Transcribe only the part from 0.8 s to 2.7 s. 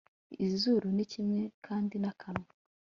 ni kimwe kandi nakanwa